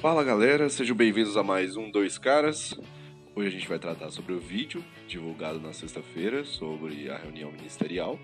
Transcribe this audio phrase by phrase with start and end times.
[0.00, 2.74] Fala galera, sejam bem-vindos a mais um Dois Caras.
[3.36, 8.18] Hoje a gente vai tratar sobre o vídeo divulgado na sexta-feira sobre a reunião ministerial.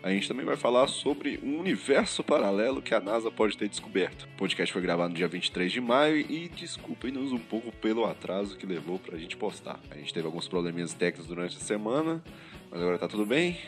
[0.00, 4.28] A gente também vai falar sobre um universo paralelo que a NASA pode ter descoberto.
[4.32, 8.56] O podcast foi gravado no dia 23 de maio e desculpem-nos um pouco pelo atraso
[8.56, 9.80] que levou pra gente postar.
[9.90, 12.22] A gente teve alguns probleminhas técnicos durante a semana,
[12.70, 13.58] mas agora tá tudo bem.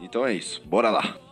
[0.00, 1.29] Então é isso, bora lá!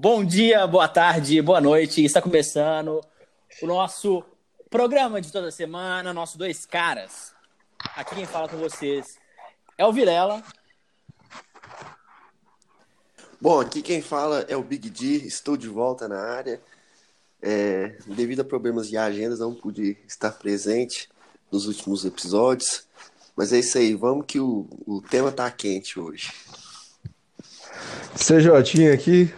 [0.00, 2.04] Bom dia, boa tarde, boa noite.
[2.04, 3.00] Está começando
[3.60, 4.22] o nosso
[4.70, 7.32] programa de toda semana, nosso Dois Caras.
[7.96, 9.18] Aqui quem fala com vocês
[9.76, 10.40] é o Vilela.
[13.40, 16.62] Bom, aqui quem fala é o Big D, estou de volta na área.
[17.42, 21.08] É, devido a problemas de agendas, não pude estar presente
[21.50, 22.84] nos últimos episódios.
[23.34, 26.32] Mas é isso aí, vamos que o, o tema tá quente hoje.
[28.14, 29.34] CJ aqui,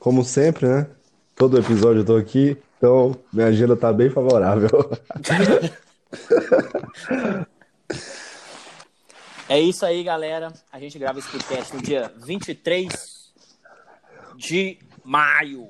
[0.00, 0.86] como sempre, né?
[1.36, 4.68] Todo episódio eu tô aqui, então minha agenda tá bem favorável.
[9.48, 10.52] É isso aí, galera.
[10.70, 13.32] A gente grava esse podcast no dia 23
[14.36, 15.68] de maio,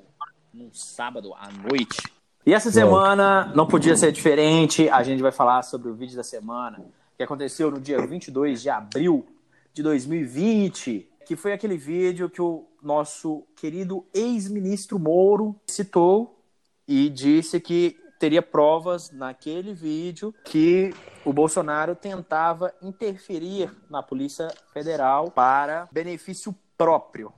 [0.53, 1.97] num sábado à noite.
[2.44, 4.87] E essa semana não podia ser diferente.
[4.91, 6.84] A gente vai falar sobre o vídeo da semana
[7.17, 9.27] que aconteceu no dia 22 de abril
[9.72, 16.39] de 2020 que foi aquele vídeo que o nosso querido ex-ministro Moro citou
[16.87, 20.92] e disse que teria provas naquele vídeo que
[21.25, 27.33] o Bolsonaro tentava interferir na Polícia Federal para benefício próprio.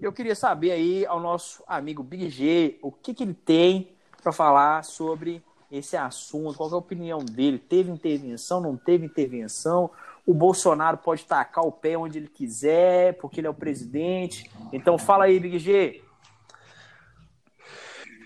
[0.00, 4.32] Eu queria saber aí ao nosso amigo Big G o que, que ele tem para
[4.32, 9.90] falar sobre esse assunto, qual é a opinião dele, teve intervenção, não teve intervenção,
[10.26, 14.50] o Bolsonaro pode tacar o pé onde ele quiser, porque ele é o presidente.
[14.72, 16.02] Então fala aí, Big G.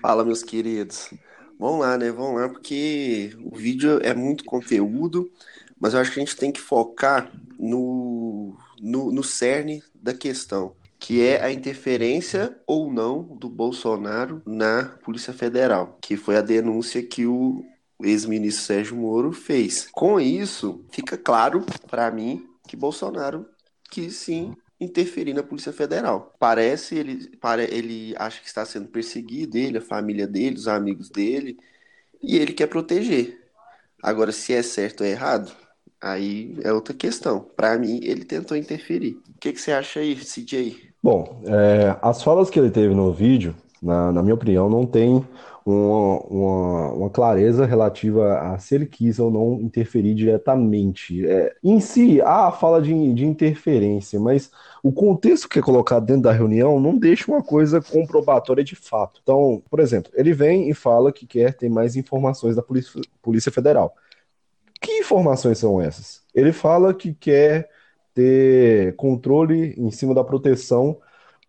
[0.01, 1.13] Fala, meus queridos.
[1.59, 2.11] Vamos lá, né?
[2.11, 5.31] Vamos lá, porque o vídeo é muito conteúdo,
[5.79, 10.75] mas eu acho que a gente tem que focar no, no, no cerne da questão,
[10.99, 17.03] que é a interferência ou não do Bolsonaro na Polícia Federal, que foi a denúncia
[17.03, 17.63] que o
[18.01, 19.89] o ex-ministro Sérgio Moro fez.
[19.93, 23.47] Com isso, fica claro para mim que Bolsonaro
[23.91, 26.35] quis sim interferir na Polícia Federal.
[26.39, 31.11] Parece ele, para, ele acha que está sendo perseguido, ele, a família dele, os amigos
[31.11, 31.59] dele,
[32.23, 33.39] e ele quer proteger.
[34.03, 35.53] Agora, se é certo ou errado,
[36.01, 37.41] aí é outra questão.
[37.55, 39.21] Para mim, ele tentou interferir.
[39.29, 40.91] O que, que você acha aí, CJ?
[41.03, 45.25] Bom, é, as falas que ele teve no vídeo, na, na minha opinião, não tem
[45.65, 51.27] uma, uma, uma, clareza relativa a se ele quis ou não interferir diretamente.
[51.27, 54.51] É, em si, há fala de, de interferência, mas
[54.83, 59.21] o contexto que é colocado dentro da reunião não deixa uma coisa comprobatória de fato.
[59.23, 63.53] Então, por exemplo, ele vem e fala que quer ter mais informações da Polícia, Polícia
[63.53, 63.95] Federal.
[64.81, 66.23] Que informações são essas?
[66.35, 67.69] Ele fala que quer
[68.15, 70.99] ter controle em cima da proteção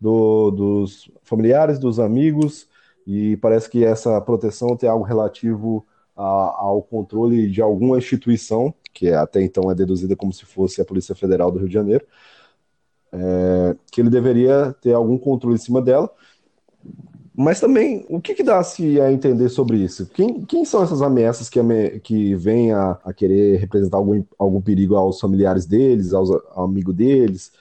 [0.02, 2.68] do, dos familiares, dos amigos,
[3.06, 5.86] e parece que essa proteção tem algo relativo
[6.16, 10.84] a, ao controle de alguma instituição, que até então é deduzida como se fosse a
[10.84, 12.04] Polícia Federal do Rio de Janeiro,
[13.12, 16.10] é, que ele deveria ter algum controle em cima dela.
[17.34, 20.06] Mas também, o que, que dá-se a entender sobre isso?
[20.06, 21.60] Quem, quem são essas ameaças que,
[22.00, 27.52] que vêm a, a querer representar algum, algum perigo aos familiares deles, aos amigos deles?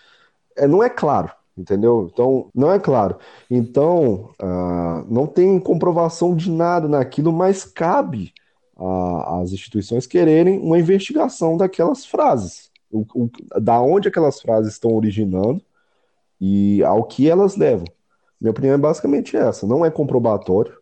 [0.58, 2.10] É, não é claro entendeu?
[2.12, 3.18] Então, não é claro.
[3.50, 8.34] Então, uh, não tem comprovação de nada naquilo, mas cabe
[9.26, 13.30] às instituições quererem uma investigação daquelas frases, o, o,
[13.60, 15.62] da onde aquelas frases estão originando
[16.40, 17.86] e ao que elas levam.
[18.40, 19.68] Minha opinião é basicamente essa.
[19.68, 20.76] Não é comprobatório,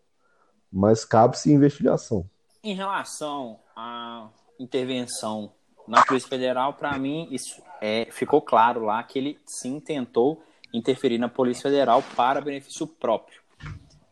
[0.72, 2.25] mas cabe-se investigação.
[2.63, 5.52] Em relação à intervenção
[5.85, 10.41] na Polícia Federal, para mim, isso é, ficou claro lá que ele sim tentou
[10.73, 13.41] interferir na Polícia Federal para benefício próprio.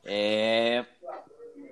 [0.04, 0.86] É,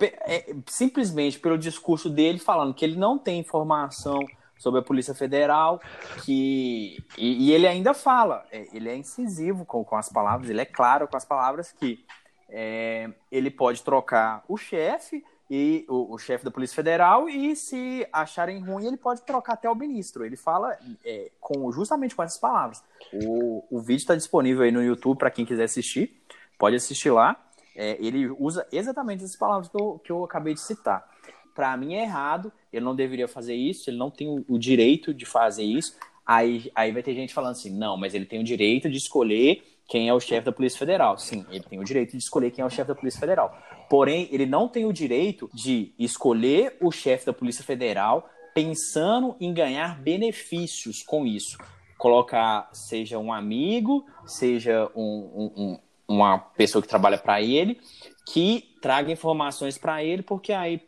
[0.01, 4.19] é, simplesmente pelo discurso dele falando que ele não tem informação
[4.57, 5.79] sobre a Polícia Federal,
[6.23, 10.61] que e, e ele ainda fala, é, ele é incisivo com, com as palavras, ele
[10.61, 12.05] é claro com as palavras que
[12.49, 18.07] é, ele pode trocar o chefe e o, o chefe da Polícia Federal e se
[18.12, 20.25] acharem ruim ele pode trocar até o ministro.
[20.25, 22.83] Ele fala é, com justamente com essas palavras.
[23.13, 26.19] O, o vídeo está disponível aí no YouTube para quem quiser assistir,
[26.57, 27.39] pode assistir lá.
[27.75, 31.07] É, ele usa exatamente essas palavras que eu, que eu acabei de citar.
[31.53, 35.13] Para mim é errado, ele não deveria fazer isso, ele não tem o, o direito
[35.13, 35.95] de fazer isso.
[36.25, 39.63] Aí, aí vai ter gente falando assim, não, mas ele tem o direito de escolher
[39.88, 41.18] quem é o chefe da Polícia Federal.
[41.18, 43.56] Sim, ele tem o direito de escolher quem é o chefe da Polícia Federal.
[43.89, 49.53] Porém, ele não tem o direito de escolher o chefe da Polícia Federal pensando em
[49.53, 51.57] ganhar benefícios com isso.
[51.97, 57.79] Colocar, seja um amigo, seja um, um, uma pessoa que trabalha para ele,
[58.25, 60.81] que traga informações para ele, porque aí,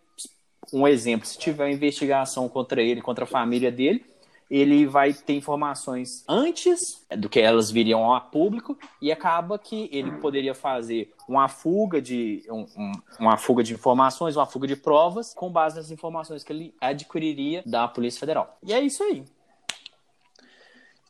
[0.72, 4.06] um exemplo, se tiver investigação contra ele, contra a família dele,
[4.50, 10.12] ele vai ter informações antes do que elas viriam a público e acaba que ele
[10.14, 15.34] poderia fazer uma fuga de um, um, uma fuga de informações, uma fuga de provas
[15.34, 18.58] com base nas informações que ele adquiriria da Polícia Federal.
[18.64, 19.24] E é isso aí.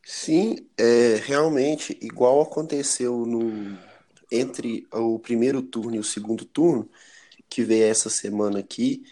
[0.03, 3.77] Sim, é, realmente, igual aconteceu no
[4.31, 6.89] entre o primeiro turno e o segundo turno,
[7.49, 9.03] que veio essa semana aqui,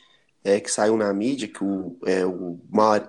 [0.45, 2.59] é, que saiu na mídia, que o, é, o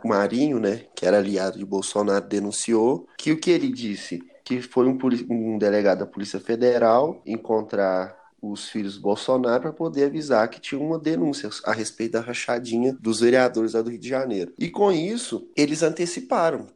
[0.02, 4.22] Marinho, né, que era aliado de Bolsonaro, denunciou, que o que ele disse?
[4.42, 4.98] Que foi um,
[5.28, 10.98] um delegado da Polícia Federal encontrar os filhos Bolsonaro para poder avisar que tinha uma
[10.98, 14.52] denúncia a respeito da rachadinha dos vereadores lá do Rio de Janeiro.
[14.58, 16.66] E com isso, eles anteciparam,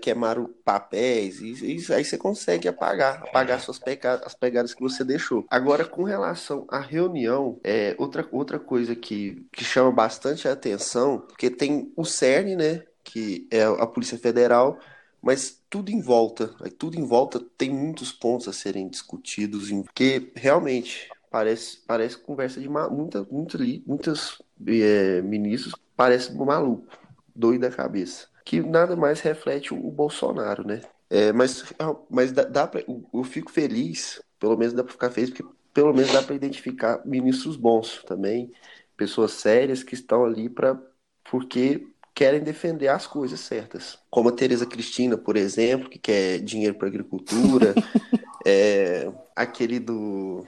[0.00, 5.46] queimaram papéis, e, aí você consegue apagar, apagar suas pegadas, as pegadas que você deixou.
[5.50, 11.20] Agora, com relação à reunião, é outra, outra coisa que, que chama bastante a atenção,
[11.20, 14.78] porque tem o CERN, né, que é a Polícia Federal,
[15.20, 16.48] mas tudo em volta,
[16.78, 22.68] tudo em volta tem muitos pontos a serem discutidos, porque realmente parece, parece conversa de
[22.68, 26.86] muita, muita, muitos é, ministros, parece maluco,
[27.34, 30.80] doido da cabeça que nada mais reflete o Bolsonaro, né?
[31.08, 31.64] É, mas
[32.08, 35.92] mas dá, dá pra, eu fico feliz, pelo menos dá para ficar feliz, porque pelo
[35.92, 38.50] menos dá para identificar ministros bons também,
[38.96, 40.80] pessoas sérias que estão ali para
[41.24, 43.98] porque querem defender as coisas certas.
[44.10, 47.74] Como a Tereza Cristina, por exemplo, que quer dinheiro para agricultura,
[48.46, 50.46] é, aquele do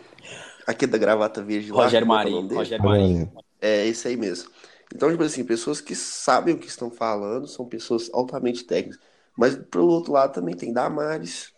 [0.66, 3.32] aquele da gravata verde Rogério lá, Marinho, Rogério Marinho.
[3.60, 4.50] É esse aí mesmo.
[4.94, 9.00] Então, tipo assim, pessoas que sabem o que estão falando, são pessoas altamente técnicas.
[9.36, 11.52] Mas, pelo outro lado, também tem Damares,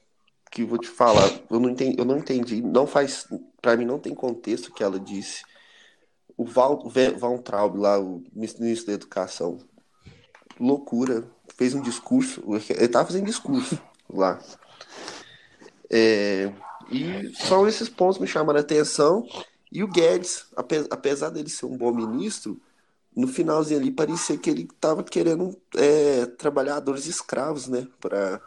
[0.51, 3.29] que vou te falar, eu não entendi, eu não entendi não faz,
[3.61, 5.43] para mim não tem contexto que ela disse.
[6.35, 6.83] O Val,
[7.19, 9.59] Val Traub lá, o ministro da Educação,
[10.59, 13.79] loucura, fez um discurso, ele tava fazendo discurso
[14.09, 14.41] lá.
[15.91, 16.53] É,
[16.91, 19.27] e só esses pontos me chamaram a atenção.
[19.71, 20.47] E o Guedes,
[20.91, 22.61] apesar dele ser um bom ministro,
[23.17, 27.89] no finalzinho ali parecia que ele estava querendo é, trabalhadores escravos, né?
[27.99, 28.39] Para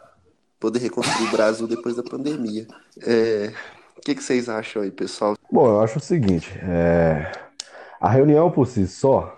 [0.60, 2.68] poder reconstruir o Brasil depois da pandemia.
[3.02, 3.52] É,
[3.96, 5.34] o que, que, vocês acham aí, pessoal?
[5.50, 7.32] Bom, eu acho o seguinte: é,
[8.00, 9.36] a reunião por si só,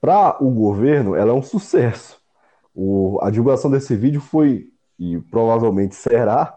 [0.00, 2.16] para o governo, ela é um sucesso.
[2.72, 6.56] O, a divulgação desse vídeo foi, e provavelmente será,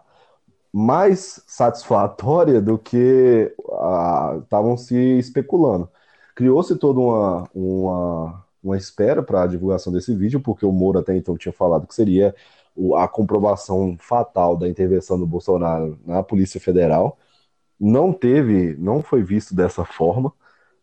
[0.72, 3.52] mais satisfatória do que
[4.44, 5.90] estavam se especulando.
[6.34, 11.16] Criou-se toda uma, uma, uma espera para a divulgação desse vídeo, porque o Moro até
[11.16, 12.34] então tinha falado que seria
[12.96, 17.18] a comprovação fatal da intervenção do Bolsonaro na Polícia Federal.
[17.78, 20.32] Não teve, não foi visto dessa forma,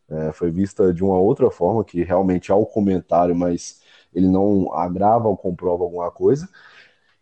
[0.09, 3.81] é, foi vista de uma outra forma, que realmente há o comentário, mas
[4.13, 6.49] ele não agrava ou comprova alguma coisa.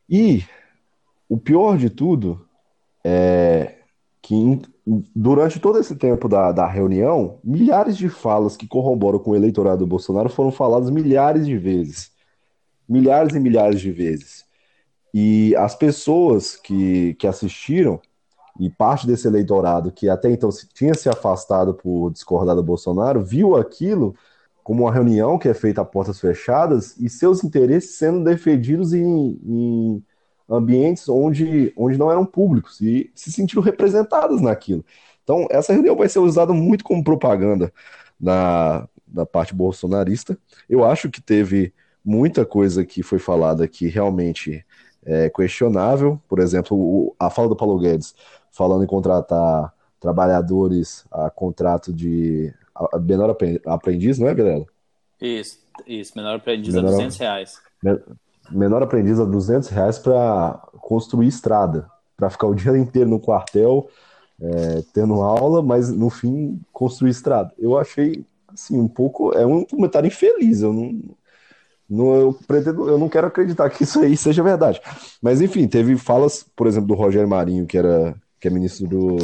[0.09, 0.43] E
[1.29, 2.45] o pior de tudo
[3.03, 3.79] é
[4.21, 4.61] que
[5.13, 9.79] durante todo esse tempo da, da reunião, milhares de falas que corroboram com o eleitorado
[9.79, 12.11] do Bolsonaro foram faladas milhares de vezes.
[12.87, 14.45] Milhares e milhares de vezes.
[15.13, 17.99] E as pessoas que, que assistiram,
[18.59, 23.55] e parte desse eleitorado que até então tinha se afastado por discordar do Bolsonaro, viu
[23.57, 24.15] aquilo
[24.63, 29.39] como uma reunião que é feita a portas fechadas e seus interesses sendo defendidos em,
[29.45, 30.03] em
[30.49, 34.83] ambientes onde, onde não eram públicos e se sentiram representadas naquilo.
[35.23, 37.71] Então, essa reunião vai ser usada muito como propaganda
[38.19, 40.37] na, na parte bolsonarista.
[40.69, 41.73] Eu acho que teve
[42.03, 44.65] muita coisa que foi falada que realmente
[45.05, 46.21] é questionável.
[46.29, 48.15] Por exemplo, o, a fala do Paulo Guedes
[48.51, 53.35] falando em contratar trabalhadores a contrato de a, menor
[53.65, 54.65] aprendiz, não é, Vilela?
[55.19, 57.61] Isso, isso, menor aprendiz menor, a 200 reais
[58.49, 63.89] menor aprendiz a 200 reais para construir estrada, para ficar o dia inteiro no quartel,
[64.41, 67.53] é, tendo aula, mas no fim construir estrada.
[67.57, 70.61] Eu achei assim um pouco é um comentário infeliz.
[70.61, 71.01] Eu não,
[71.89, 74.81] não eu pretendo, eu não quero acreditar que isso aí seja verdade.
[75.21, 79.17] Mas enfim, teve falas, por exemplo, do Rogério Marinho, que era que é ministro do,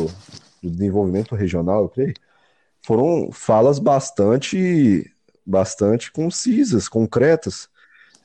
[0.62, 2.14] do desenvolvimento regional, eu creio.
[2.82, 5.10] Foram falas bastante
[5.46, 7.70] bastante concisas, concretas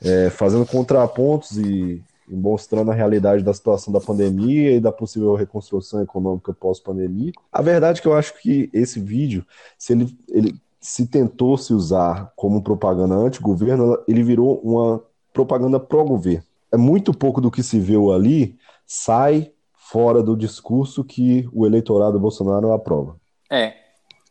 [0.01, 6.01] é, fazendo contrapontos e, mostrando a realidade da situação da pandemia e da possível reconstrução
[6.01, 7.31] econômica pós-pandemia.
[7.51, 9.43] A verdade é que eu acho que esse vídeo,
[9.77, 15.01] se ele, ele se tentou se usar como propaganda anti-governo, ele virou uma
[15.33, 16.43] propaganda pró-governo.
[16.71, 22.19] É muito pouco do que se viu ali sai fora do discurso que o eleitorado
[22.19, 23.15] Bolsonaro aprova.
[23.51, 23.73] É,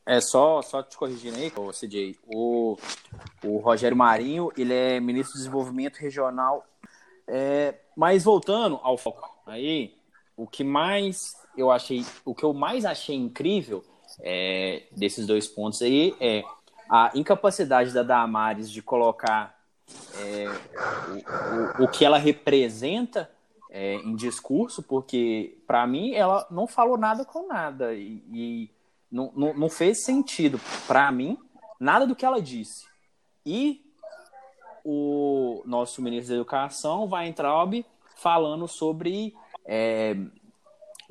[0.08, 2.18] é só, só te corrigindo aí, CJ.
[2.26, 2.78] O,
[3.44, 6.64] o Rogério Marinho, ele é ministro do Desenvolvimento Regional.
[7.26, 9.94] É, mas voltando ao foco, aí,
[10.34, 13.84] o que mais eu achei, o que eu mais achei incrível
[14.20, 16.42] é, desses dois pontos aí é
[16.88, 19.58] a incapacidade da Damares de colocar
[20.16, 20.46] é,
[21.78, 23.30] o, o, o que ela representa
[23.70, 28.77] é, em discurso, porque para mim ela não falou nada com nada e, e
[29.10, 31.38] não, não, fez sentido para mim
[31.80, 32.86] nada do que ela disse.
[33.44, 33.84] E
[34.84, 37.84] o nosso ministro da Educação, Weintraub,
[38.16, 39.34] falando sobre
[39.64, 40.16] é,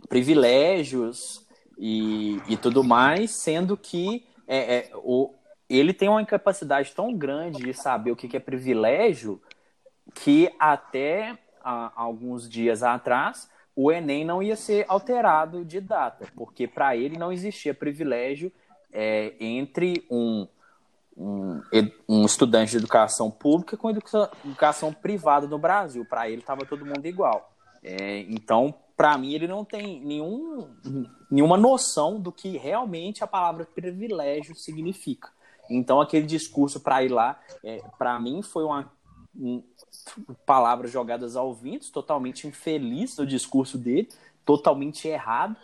[0.09, 1.45] privilégios
[1.77, 5.33] e, e tudo mais, sendo que é, é, o,
[5.69, 9.41] ele tem uma incapacidade tão grande de saber o que, que é privilégio
[10.13, 13.49] que até há alguns dias atrás,
[13.79, 18.51] o Enem não ia ser alterado de data, porque para ele não existia privilégio
[18.91, 20.47] é, entre um,
[21.15, 21.61] um,
[22.09, 26.03] um, estudante de educação pública com educação, educação privada no Brasil.
[26.03, 27.53] Para ele estava todo mundo igual.
[27.83, 30.67] É, então, para mim, ele não tem nenhum,
[31.29, 35.29] nenhuma noção do que realmente a palavra privilégio significa.
[35.69, 38.87] Então, aquele discurso para ir lá, é, para mim, foi uma, um,
[40.45, 44.09] palavras jogadas ao vento, totalmente infeliz no discurso dele,
[44.45, 45.55] totalmente errado.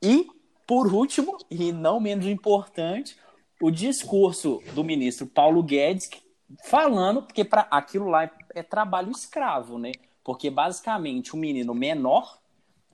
[0.00, 0.28] E,
[0.66, 3.16] por último, e não menos importante,
[3.60, 6.10] o discurso do ministro Paulo Guedes
[6.64, 9.92] falando, porque para aquilo lá é, é trabalho escravo, né?
[10.24, 12.38] Porque basicamente um menino menor,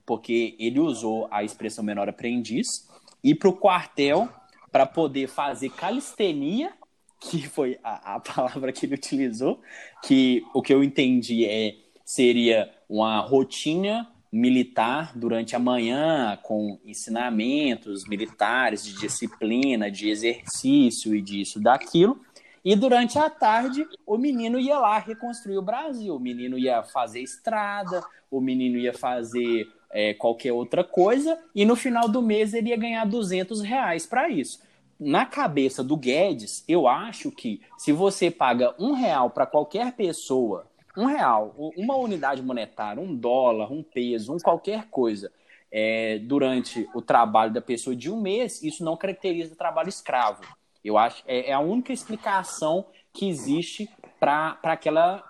[0.05, 2.89] porque ele usou a expressão menor aprendiz,
[3.23, 4.29] ir para o quartel
[4.71, 6.73] para poder fazer calistenia
[7.19, 9.61] que foi a, a palavra que ele utilizou,
[10.03, 18.07] que o que eu entendi é seria uma rotina militar durante a manhã, com ensinamentos
[18.07, 22.19] militares de disciplina, de exercício e disso, daquilo.
[22.63, 26.15] E durante a tarde, o menino ia lá reconstruir o Brasil.
[26.15, 31.75] O menino ia fazer estrada, o menino ia fazer é, qualquer outra coisa, e no
[31.75, 34.59] final do mês ele ia ganhar 200 reais para isso
[34.99, 40.67] na cabeça do Guedes, eu acho que se você paga um real para qualquer pessoa,
[40.97, 45.31] um real, uma unidade monetária, um dólar, um peso, um qualquer coisa,
[45.71, 50.41] é, durante o trabalho da pessoa de um mês, isso não caracteriza trabalho escravo.
[50.83, 53.89] Eu acho é, é a única explicação que existe
[54.19, 55.23] para aquela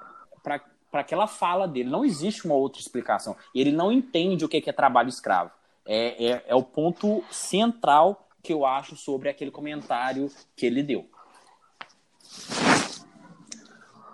[0.43, 1.89] para aquela fala dele.
[1.89, 3.35] Não existe uma outra explicação.
[3.53, 5.51] Ele não entende o que é trabalho escravo.
[5.85, 11.09] É, é, é o ponto central que eu acho sobre aquele comentário que ele deu.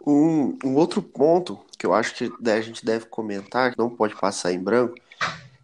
[0.05, 4.15] Um, um outro ponto que eu acho que a gente deve comentar, que não pode
[4.15, 4.95] passar em branco,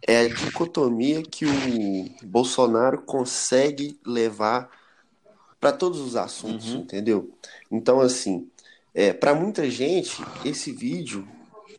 [0.06, 4.68] é a dicotomia que o Bolsonaro consegue levar
[5.60, 6.80] para todos os assuntos, uhum.
[6.80, 7.30] entendeu?
[7.70, 8.50] Então, assim,
[8.92, 11.26] é, para muita gente, esse vídeo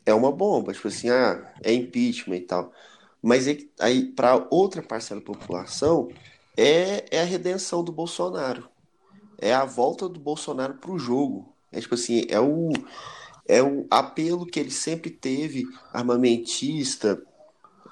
[0.06, 2.74] é uma bomba, tipo assim, ah, é impeachment e tal.
[3.22, 6.10] Mas é, aí, para outra parcela da população,
[6.58, 8.70] é, é a redenção do Bolsonaro.
[9.38, 11.54] É a volta do Bolsonaro para o jogo.
[11.72, 12.72] É tipo assim, é o,
[13.48, 17.22] é o apelo que ele sempre teve, armamentista,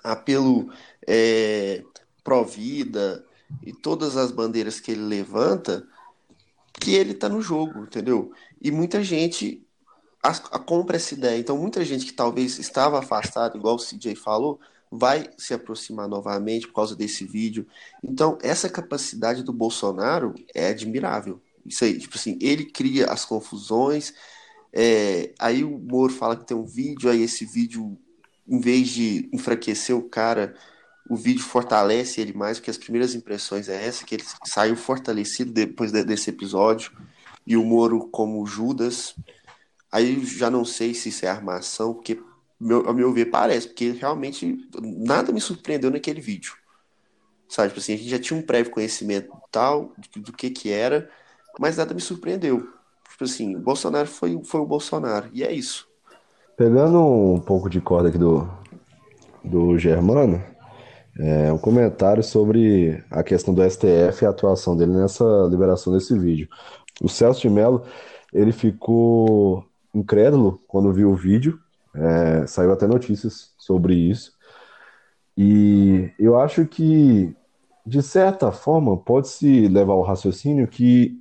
[0.03, 0.71] apelo
[1.07, 1.83] é,
[2.23, 3.25] pró-vida
[3.63, 5.87] e todas as bandeiras que ele levanta,
[6.73, 8.31] que ele tá no jogo, entendeu?
[8.61, 9.65] E muita gente
[10.23, 11.39] a, a compra essa ideia.
[11.39, 14.59] Então, muita gente que talvez estava afastada, igual o CJ falou,
[14.91, 17.65] vai se aproximar novamente por causa desse vídeo.
[18.03, 21.41] Então, essa capacidade do Bolsonaro é admirável.
[21.65, 24.13] Isso aí, tipo assim, ele cria as confusões.
[24.73, 27.97] É, aí o Moro fala que tem um vídeo, aí esse vídeo,
[28.45, 30.55] em vez de enfraquecer o cara,
[31.09, 35.51] o vídeo fortalece ele mais, porque as primeiras impressões é essa, que ele saiu fortalecido
[35.51, 36.91] depois desse episódio,
[37.47, 39.15] e o Moro como Judas.
[39.89, 42.21] Aí já não sei se isso é armação, porque
[42.61, 46.53] meu, ao meu ver, parece, porque realmente nada me surpreendeu naquele vídeo.
[47.49, 50.71] Sabe, tipo assim, a gente já tinha um prévio conhecimento tal, do, do que que
[50.71, 51.09] era,
[51.59, 52.67] mas nada me surpreendeu.
[53.09, 55.87] Tipo assim, o Bolsonaro foi, foi o Bolsonaro, e é isso.
[56.55, 58.47] Pegando um pouco de corda aqui do,
[59.43, 60.41] do Germano,
[61.19, 66.17] é, um comentário sobre a questão do STF e a atuação dele nessa liberação desse
[66.17, 66.47] vídeo.
[67.01, 67.83] O Celso de Mello,
[68.31, 71.59] ele ficou incrédulo quando vi o vídeo,
[71.93, 74.33] é, saiu até notícias sobre isso.
[75.37, 77.35] E eu acho que,
[77.85, 81.17] de certa forma, pode-se levar ao raciocínio que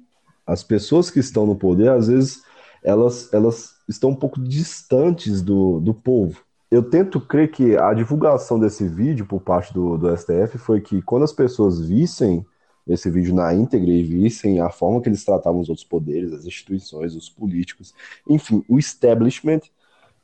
[0.47, 2.43] as pessoas que estão no poder, às vezes,
[2.83, 6.43] elas, elas estão um pouco distantes do, do povo.
[6.71, 11.03] Eu tento crer que a divulgação desse vídeo por parte do, do STF foi que
[11.03, 12.47] quando as pessoas vissem
[12.87, 16.45] esse vídeo na íntegra e vissem a forma que eles tratavam os outros poderes, as
[16.45, 17.95] instituições, os políticos,
[18.29, 19.61] enfim, o establishment,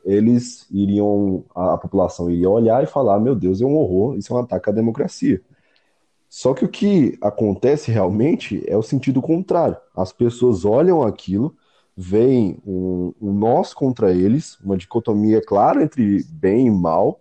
[0.06, 4.36] eles iriam, a, população iria olhar e falar: meu Deus, é um horror, isso é
[4.36, 5.42] um ataque à democracia.
[6.28, 9.76] Só que o que acontece realmente é o sentido contrário.
[9.96, 11.56] As pessoas olham aquilo,
[11.96, 17.20] veem um, um nós contra eles, uma dicotomia clara entre bem e mal,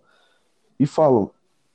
[0.78, 1.30] e falam: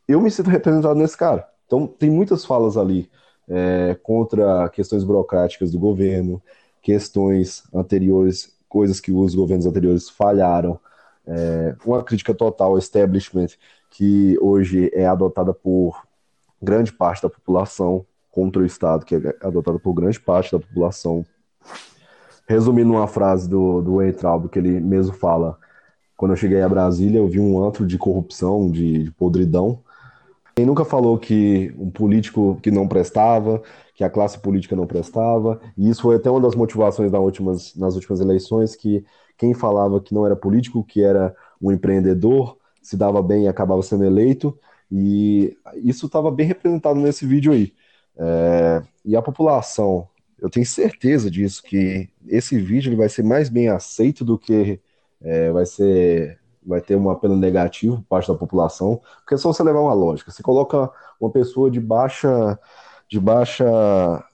[0.08, 1.46] eu me sinto representado nesse cara.
[1.66, 3.10] Então, tem muitas falas ali
[3.50, 6.42] é, contra questões burocráticas do governo,
[6.82, 10.80] questões anteriores, coisas que os governos anteriores falharam,
[11.28, 13.50] é, uma crítica total ao establishment
[13.90, 16.02] que hoje é adotada por
[16.62, 21.26] grande parte da população contra o Estado, que é adotada por grande parte da população.
[22.48, 25.58] Resumindo uma frase do, do Entraldo, que ele mesmo fala,
[26.16, 29.84] quando eu cheguei a Brasília, eu vi um antro de corrupção, de, de podridão,
[30.56, 33.62] quem nunca falou que um político que não prestava,
[33.96, 37.76] que a classe política não prestava, e isso foi até uma das motivações nas últimas,
[37.76, 39.04] nas últimas eleições, que
[39.42, 43.82] quem falava que não era político, que era um empreendedor, se dava bem e acabava
[43.82, 44.56] sendo eleito,
[44.92, 47.74] e isso estava bem representado nesse vídeo aí.
[48.16, 50.08] É, e a população,
[50.40, 54.80] eu tenho certeza disso, que esse vídeo ele vai ser mais bem aceito do que
[55.20, 59.52] é, vai ser vai ter um apelo negativo por parte da população, porque é só
[59.52, 60.30] você levar uma lógica.
[60.30, 62.60] Você coloca uma pessoa de baixa,
[63.10, 63.66] de baixa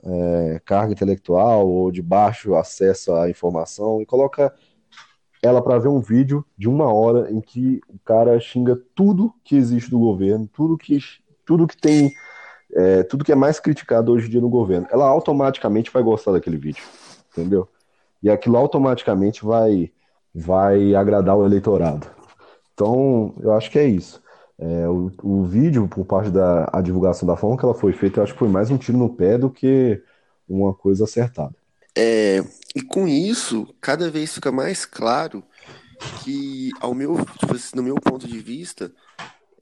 [0.03, 4.53] é, carga intelectual ou de baixo acesso à informação e coloca
[5.47, 9.55] ela para ver um vídeo de uma hora em que o cara xinga tudo que
[9.55, 10.99] existe do governo, tudo que,
[11.45, 12.13] tudo que tem,
[12.73, 14.87] é, tudo que é mais criticado hoje em dia no governo.
[14.91, 16.83] Ela automaticamente vai gostar daquele vídeo,
[17.31, 17.67] entendeu?
[18.21, 19.91] E aquilo automaticamente vai
[20.33, 22.05] vai agradar o eleitorado.
[22.73, 24.21] Então, eu acho que é isso.
[24.59, 28.23] É, o, o, vídeo, por parte da divulgação da forma que ela foi feita, eu
[28.23, 30.01] acho que foi mais um tiro no pé do que
[30.47, 31.55] uma coisa acertada.
[31.99, 32.43] É,
[32.75, 35.43] e com isso, cada vez fica mais claro
[36.23, 38.93] que, ao meu, tipo assim, no meu ponto de vista,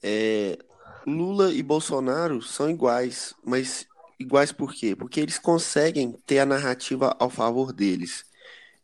[0.03, 0.59] é,
[1.07, 3.87] Lula e Bolsonaro são iguais, mas
[4.19, 4.97] iguais por quê?
[4.97, 8.25] Porque eles conseguem ter a narrativa ao favor deles.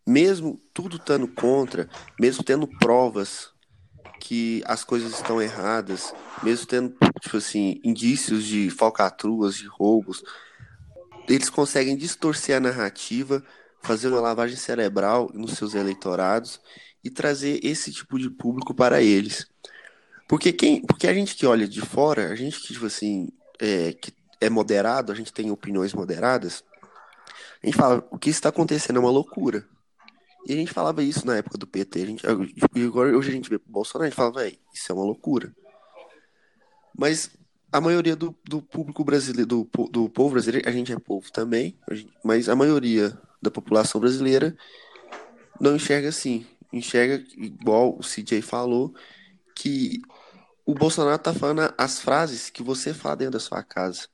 [0.08, 3.50] Mesmo tudo estando contra, mesmo tendo provas
[4.18, 10.24] que as coisas estão erradas, mesmo tendo, tipo assim, indícios de falcatruas, de roubos,
[11.36, 13.44] eles conseguem distorcer a narrativa,
[13.82, 16.60] fazer uma lavagem cerebral nos seus eleitorados
[17.04, 19.48] e trazer esse tipo de público para eles.
[20.28, 23.94] Porque quem, porque a gente que olha de fora, a gente que tipo assim, é,
[23.94, 26.64] que é moderado, a gente tem opiniões moderadas,
[27.62, 29.66] a gente fala, o que está acontecendo é uma loucura.
[30.48, 32.02] E a gente falava isso na época do PT.
[32.02, 32.24] A gente,
[32.76, 35.54] e agora hoje a gente vê pro Bolsonaro, gente fala, velho, isso é uma loucura.
[36.98, 37.30] Mas
[37.72, 41.78] a maioria do, do público brasileiro, do, do povo brasileiro, a gente é povo também,
[42.24, 44.56] mas a maioria da população brasileira
[45.60, 46.46] não enxerga assim.
[46.74, 48.94] Enxerga, igual o CJ falou,
[49.56, 50.02] que
[50.66, 54.08] o Bolsonaro tá falando as frases que você fala dentro da sua casa.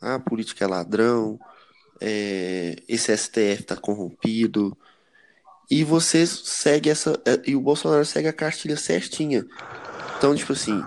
[0.00, 1.38] Ah, a política é ladrão,
[2.00, 4.76] é, esse STF tá corrompido,
[5.70, 7.18] e você segue essa.
[7.24, 9.46] É, e o Bolsonaro segue a cartilha certinha.
[10.18, 10.82] Então, tipo assim,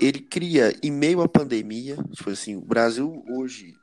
[0.00, 3.74] ele cria, em meio à pandemia, tipo assim, o Brasil hoje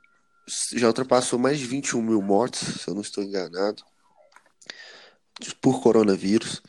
[0.73, 3.83] já ultrapassou mais de 21 mil mortes, se eu não estou enganado,
[5.61, 6.61] por coronavírus.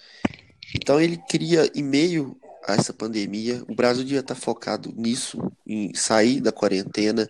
[0.74, 5.94] Então ele cria, em meio a essa pandemia, o Brasil devia estar focado nisso, em
[5.94, 7.28] sair da quarentena,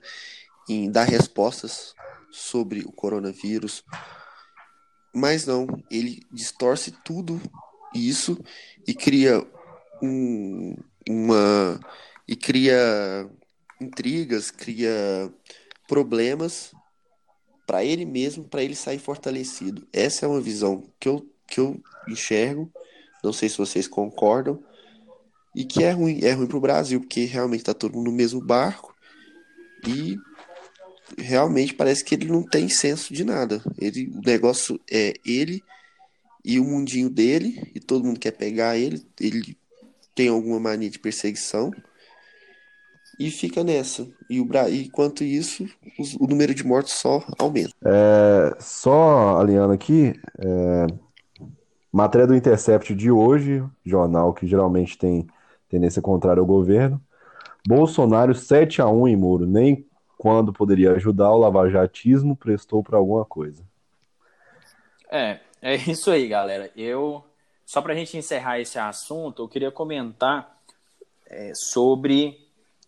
[0.69, 1.95] em dar respostas
[2.31, 3.85] sobre o coronavírus,
[5.15, 7.41] mas não, ele distorce tudo
[7.95, 8.39] isso
[8.87, 9.47] e cria
[10.03, 10.77] um,
[11.09, 11.81] uma
[12.27, 13.29] e cria
[13.81, 15.33] intrigas, cria
[15.87, 16.73] problemas
[17.67, 19.87] para ele mesmo, para ele sair fortalecido.
[19.93, 22.71] Essa é uma visão que eu, que eu enxergo,
[23.23, 24.63] não sei se vocês concordam,
[25.55, 28.17] e que é ruim, é ruim para o Brasil, porque realmente está todo mundo no
[28.17, 28.95] mesmo barco
[29.87, 30.17] e
[31.19, 33.63] realmente parece que ele não tem senso de nada.
[33.79, 35.63] Ele, o negócio é ele
[36.45, 39.57] e o mundinho dele, e todo mundo quer pegar ele, ele
[40.17, 41.71] tem alguma mania de perseguição
[43.19, 44.09] e fica nessa.
[44.29, 47.71] E, o, e enquanto isso, os, o número de mortos só aumenta.
[47.85, 50.87] É, só alinhando aqui, é,
[51.93, 55.27] Matéria do Intercept de hoje, jornal que geralmente tem
[55.69, 57.01] tendência contrária ao governo.
[57.69, 63.25] Bolsonaro 7 a 1 em Moro, nem quando poderia ajudar o lavajatismo prestou para alguma
[63.25, 63.63] coisa.
[65.11, 66.71] É, é isso aí, galera.
[66.75, 67.23] Eu
[67.67, 70.57] só para a gente encerrar esse assunto, eu queria comentar
[71.27, 72.41] é, sobre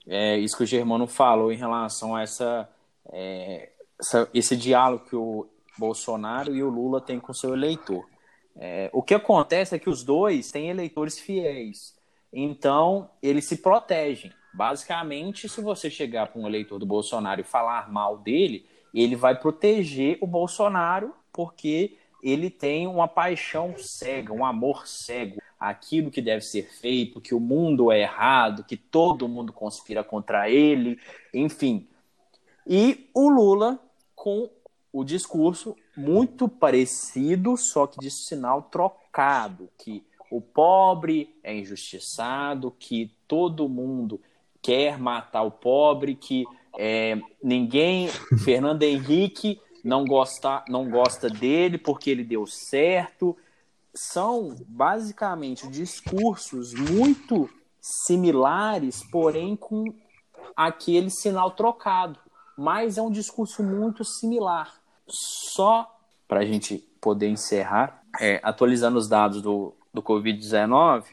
[0.06, 2.68] é, isso que o Germano falou em relação a essa,
[3.10, 8.08] é, essa, esse diálogo que o Bolsonaro e o Lula têm com seu eleitor.
[8.56, 11.96] É, o que acontece é que os dois têm eleitores fiéis,
[12.32, 14.32] então eles se protegem.
[14.54, 18.64] Basicamente, se você chegar para um eleitor do Bolsonaro e falar mal dele,
[18.94, 26.10] ele vai proteger o Bolsonaro porque ele tem uma paixão cega, um amor cego, aquilo
[26.10, 30.98] que deve ser feito, que o mundo é errado, que todo mundo conspira contra ele,
[31.32, 31.86] enfim.
[32.66, 33.78] E o Lula
[34.14, 34.50] com
[34.92, 43.10] o discurso muito parecido, só que de sinal trocado, que o pobre é injustiçado, que
[43.26, 44.20] todo mundo
[44.60, 46.44] quer matar o pobre, que
[46.78, 48.08] é, ninguém,
[48.44, 53.36] Fernando Henrique não gosta, não gosta dele porque ele deu certo.
[53.94, 57.48] São basicamente discursos muito
[57.80, 59.84] similares, porém com
[60.56, 62.18] aquele sinal trocado.
[62.56, 64.80] Mas é um discurso muito similar.
[65.06, 71.04] Só para a gente poder encerrar, é, atualizando os dados do, do Covid-19,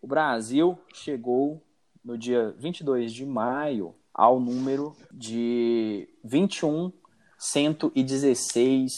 [0.00, 1.62] o Brasil chegou
[2.04, 6.92] no dia 22 de maio ao número de 21
[7.44, 8.92] 116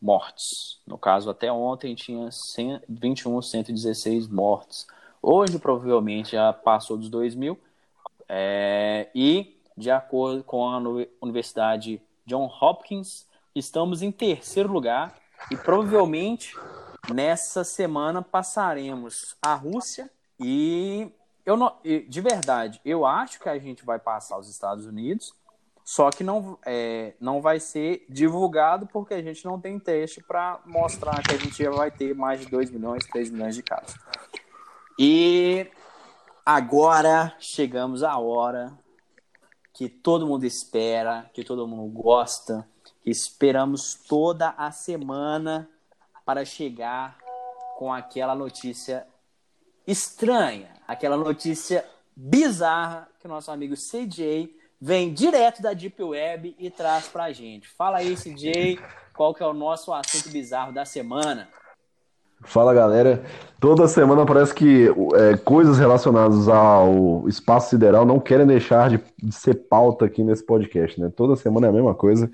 [0.00, 0.80] mortes.
[0.84, 2.28] No caso, até ontem tinha
[2.88, 4.86] 21 116 mortes.
[5.22, 7.58] Hoje, provavelmente, já passou dos 2 mil.
[8.28, 10.78] É, e, de acordo com a
[11.20, 15.16] Universidade John Hopkins, estamos em terceiro lugar
[15.50, 16.56] e provavelmente
[17.12, 20.10] nessa semana passaremos a Rússia
[20.40, 21.08] e
[21.44, 25.34] eu não, de verdade, eu acho que a gente vai passar os Estados Unidos,
[25.84, 30.60] só que não, é, não vai ser divulgado porque a gente não tem teste para
[30.64, 33.94] mostrar que a gente já vai ter mais de 2 milhões, 3 milhões de casos.
[34.98, 35.66] E
[36.46, 38.72] agora chegamos à hora
[39.72, 42.68] que todo mundo espera, que todo mundo gosta,
[43.02, 45.68] que esperamos toda a semana
[46.24, 47.18] para chegar
[47.76, 49.06] com aquela notícia
[49.86, 56.68] estranha, aquela notícia bizarra que o nosso amigo CJ vem direto da Deep Web e
[56.68, 57.68] traz para a gente.
[57.68, 58.80] Fala aí, CJ,
[59.14, 61.48] qual que é o nosso assunto bizarro da semana?
[62.40, 63.22] Fala galera,
[63.60, 69.32] toda semana parece que é, coisas relacionadas ao espaço sideral não querem deixar de, de,
[69.32, 71.12] ser pauta aqui nesse podcast, né?
[71.14, 72.28] Toda semana é a mesma coisa.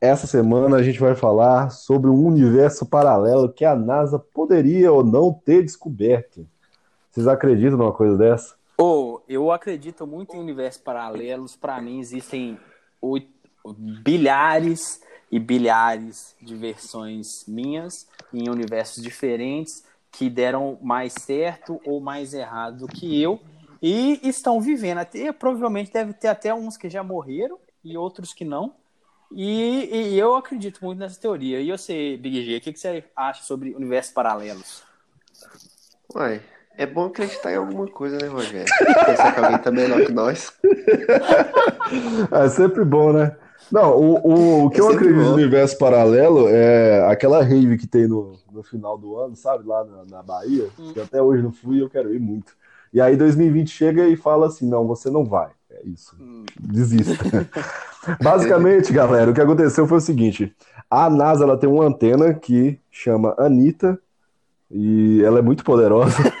[0.00, 5.02] Essa semana a gente vai falar sobre um universo paralelo que a NASA poderia ou
[5.02, 6.46] não ter descoberto.
[7.10, 8.61] Vocês acreditam numa coisa dessa?
[8.84, 11.54] Oh, eu acredito muito em universos paralelos.
[11.54, 12.58] Para mim, existem
[13.00, 13.30] oito,
[13.78, 22.34] bilhares e bilhares de versões minhas em universos diferentes que deram mais certo ou mais
[22.34, 23.40] errado do que eu
[23.80, 24.98] e estão vivendo.
[24.98, 28.74] Até, provavelmente deve ter até uns que já morreram e outros que não.
[29.30, 31.60] E, e eu acredito muito nessa teoria.
[31.60, 34.82] E você, Big G, o que, que você acha sobre universos paralelos?
[36.12, 36.42] Uai,
[36.76, 38.66] é bom acreditar em alguma coisa, né, Rogério?
[39.06, 40.52] Pensar que alguém tá melhor que nós.
[42.30, 43.36] É sempre bom, né?
[43.70, 45.30] Não, o, o, o que é eu acredito bom.
[45.30, 49.66] no universo paralelo é aquela rave que tem no, no final do ano, sabe?
[49.66, 50.92] Lá na, na Bahia, hum.
[50.94, 52.54] que até hoje não fui e eu quero ir muito.
[52.92, 55.50] E aí 2020 chega e fala assim, não, você não vai.
[55.70, 56.16] É isso.
[56.20, 56.44] Hum.
[56.58, 57.12] Desista.
[58.22, 60.54] Basicamente, galera, o que aconteceu foi o seguinte.
[60.90, 63.98] A NASA ela tem uma antena que chama Anitta,
[64.72, 66.16] e ela é muito poderosa.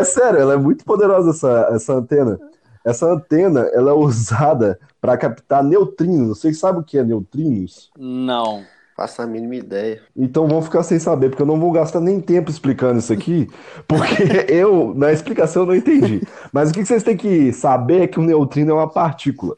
[0.00, 2.40] é sério, ela é muito poderosa essa, essa antena.
[2.84, 6.38] Essa antena ela é usada para captar neutrinos.
[6.38, 7.90] Vocês sabem o que é neutrinos?
[7.98, 8.62] Não.
[8.96, 10.00] Faço a mínima ideia.
[10.16, 13.48] Então vão ficar sem saber, porque eu não vou gastar nem tempo explicando isso aqui,
[13.88, 16.22] porque eu, na explicação, eu não entendi.
[16.52, 19.54] Mas o que vocês têm que saber é que um neutrino é uma partícula.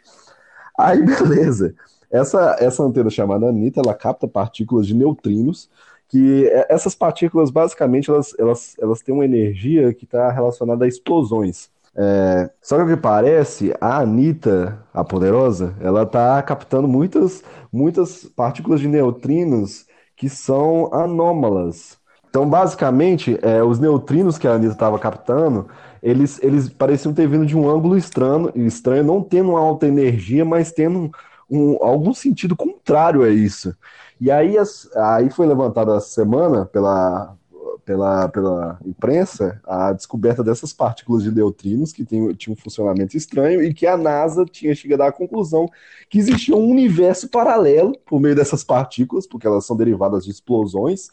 [0.78, 1.74] Aí, beleza.
[2.12, 5.70] Essa, essa antena chamada Anitta, ela capta partículas de neutrinos,
[6.09, 10.88] que é, essas partículas, basicamente, elas, elas, elas têm uma energia que está relacionada a
[10.88, 11.70] explosões.
[11.96, 18.25] É, só que o que parece, a Anitta, a poderosa, ela está captando muitas, muitas
[18.25, 21.98] partículas de neutrinos que são anômalas.
[22.29, 25.68] Então, basicamente, é, os neutrinos que a Anitta estava captando,
[26.03, 30.72] eles, eles pareciam ter vindo de um ângulo estranho, estranho, não tendo alta energia, mas
[30.72, 31.11] tendo
[31.52, 33.76] um, algum sentido contrário a isso.
[34.18, 37.36] E aí, as, aí foi levantado essa semana pela,
[37.84, 43.74] pela, pela imprensa a descoberta dessas partículas de neutrinos que tinham um funcionamento estranho e
[43.74, 45.68] que a NASA tinha chegado à conclusão
[46.08, 51.08] que existia um universo paralelo por meio dessas partículas, porque elas são derivadas de explosões.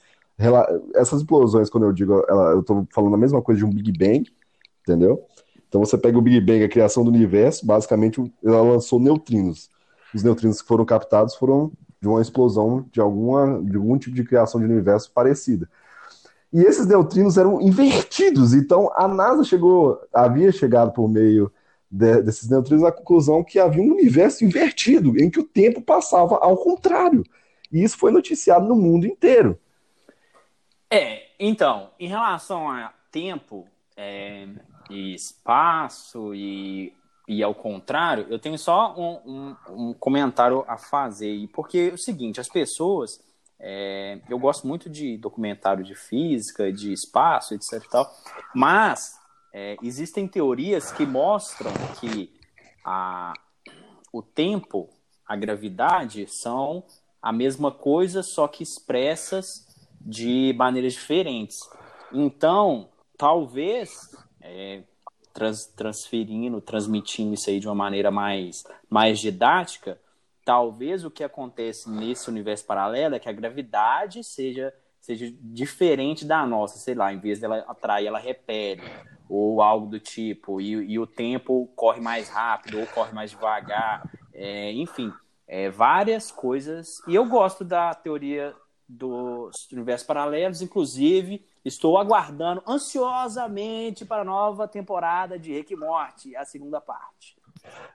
[0.96, 4.24] Essas explosões, quando eu digo, eu estou falando a mesma coisa de um Big Bang,
[4.82, 5.26] entendeu?
[5.68, 9.70] Então você pega o Big Bang, a criação do universo, basicamente ela lançou neutrinos.
[10.14, 14.24] Os neutrinos que foram captados foram de uma explosão de alguma de algum tipo de
[14.24, 15.70] criação de universo parecida.
[16.52, 18.54] E esses neutrinos eram invertidos.
[18.54, 21.52] Então a NASA chegou, havia chegado por meio
[21.90, 26.38] de, desses neutrinos à conclusão que havia um universo invertido, em que o tempo passava
[26.38, 27.24] ao contrário.
[27.72, 29.60] E isso foi noticiado no mundo inteiro.
[30.90, 34.48] É, então, em relação a tempo é,
[34.90, 36.94] e espaço e,
[37.30, 41.48] e ao contrário, eu tenho só um, um, um comentário a fazer.
[41.54, 43.24] Porque é o seguinte, as pessoas
[43.60, 47.74] é, eu gosto muito de documentário de física, de espaço, etc.
[47.86, 48.12] E tal,
[48.56, 49.20] mas
[49.54, 52.34] é, existem teorias que mostram que
[52.84, 53.34] a,
[54.12, 54.90] o tempo,
[55.24, 56.84] a gravidade são
[57.22, 59.68] a mesma coisa, só que expressas
[60.02, 61.60] de maneiras diferentes.
[62.12, 64.10] Então, talvez
[64.42, 64.82] é,
[65.34, 70.00] trans, transferindo, transmitindo isso aí de uma maneira mais, mais didática,
[70.44, 76.46] talvez o que acontece nesse universo paralelo é que a gravidade seja seja diferente da
[76.46, 78.84] nossa, sei lá, em vez dela atrair, ela repele,
[79.30, 84.08] ou algo do tipo, e, e o tempo corre mais rápido, ou corre mais devagar,
[84.34, 85.12] é, enfim,
[85.48, 87.02] é, várias coisas.
[87.08, 88.54] E eu gosto da teoria
[88.90, 95.76] dos universos paralelos, inclusive estou aguardando ansiosamente para a nova temporada de Rick
[96.26, 97.38] e a segunda parte.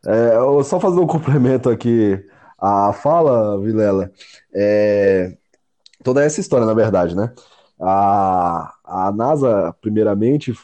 [0.07, 2.25] É, só fazer um complemento aqui
[2.57, 4.13] a fala, Vilela,
[4.55, 5.37] é
[6.03, 7.33] toda essa história, na verdade, né?
[7.81, 10.55] A, a NASA, primeiramente,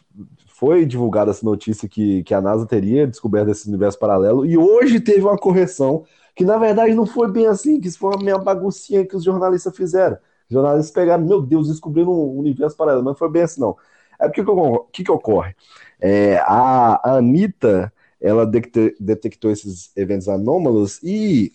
[0.47, 5.01] foi divulgada essa notícia que, que a NASA teria descoberto esse universo paralelo, e hoje
[5.01, 6.05] teve uma correção
[6.41, 9.23] que, na verdade, não foi bem assim, que isso foi uma meia baguncinha que os
[9.23, 10.17] jornalistas fizeram.
[10.49, 13.77] Os jornalistas pegaram, meu Deus, descobriram um universo paralelo, mas não foi bem assim, não.
[14.19, 15.55] É porque o que, que ocorre?
[16.01, 18.51] É, a, a Anitta, ela
[18.99, 21.53] detectou esses eventos anômalos e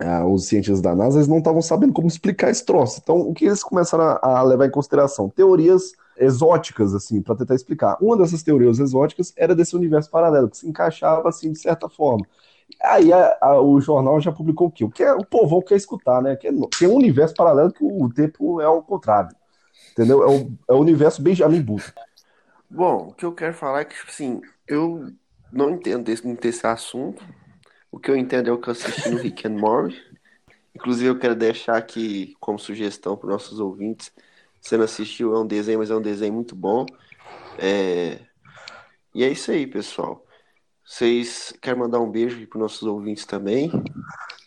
[0.00, 2.98] ah, os cientistas da NASA eles não estavam sabendo como explicar esse troço.
[3.02, 5.28] Então, o que eles começaram a, a levar em consideração?
[5.28, 7.98] Teorias exóticas, assim, para tentar explicar.
[8.00, 12.26] Uma dessas teorias exóticas era desse universo paralelo, que se encaixava, assim, de certa forma.
[12.82, 14.84] Aí a, a, o jornal já publicou o quê?
[14.84, 16.36] O que é, o quer escutar, né?
[16.36, 19.34] Que é, tem um universo paralelo que o, o tempo é ao contrário.
[19.92, 20.22] Entendeu?
[20.22, 21.92] É o, é o universo Benjamin Button.
[22.68, 25.10] Bom, o que eu quero falar é que, tipo assim, eu
[25.52, 27.24] não entendo muito esse assunto,
[27.90, 29.96] o que eu entendo é o que eu assisti no Rick and Morty.
[30.74, 34.12] Inclusive, eu quero deixar aqui como sugestão para nossos ouvintes.
[34.60, 36.84] Você não assistiu, é um desenho, mas é um desenho muito bom.
[37.58, 38.18] É...
[39.14, 40.25] E é isso aí, pessoal.
[40.86, 43.72] Vocês querem mandar um beijo para os nossos ouvintes também?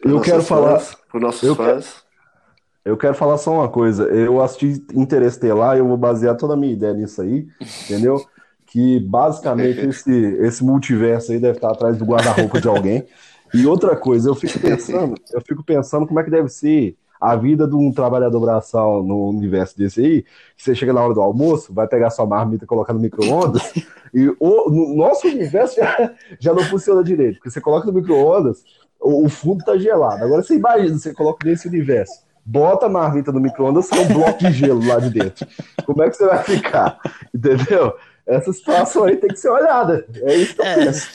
[0.02, 0.82] Eu quero falar.
[1.12, 1.86] Para nossos eu fãs.
[1.86, 2.10] Quero...
[2.86, 4.04] Eu quero falar só uma coisa.
[4.06, 7.46] Eu assisti Interestelar e eu vou basear toda a minha ideia nisso aí,
[7.84, 8.26] entendeu?
[8.66, 13.06] Que basicamente esse, esse multiverso aí deve estar atrás do guarda-roupa de alguém.
[13.54, 17.36] E outra coisa, eu fico pensando, eu fico pensando como é que deve ser a
[17.36, 20.22] vida de um trabalhador braçal no universo desse aí,
[20.56, 23.74] que você chega na hora do almoço, vai pegar sua marmita e colocar no micro-ondas,
[24.14, 28.64] e o no nosso universo já, já não funciona direito, porque você coloca no micro-ondas,
[29.00, 30.24] o, o, fundo tá gelado.
[30.24, 34.40] Agora você imagina, você coloca nesse universo, bota a marmita no micro-ondas, sai um bloco
[34.40, 35.48] de gelo lá de dentro.
[35.86, 37.00] Como é que você vai ficar?
[37.34, 37.94] Entendeu?
[38.26, 40.06] Essa situação aí tem que ser olhada.
[40.16, 40.76] É isso que eu é.
[40.76, 41.10] penso.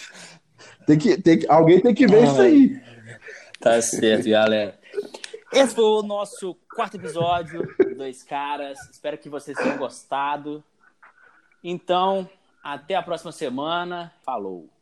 [0.87, 2.77] Tem que, tem que, alguém tem que ver ah, isso aí.
[3.61, 4.75] Tá certo, galera.
[5.55, 7.63] Esse foi o nosso quarto episódio,
[7.97, 8.77] Dois Caras.
[8.91, 10.65] Espero que vocês tenham gostado.
[11.63, 12.29] Então,
[12.61, 14.13] até a próxima semana.
[14.25, 14.74] Falou!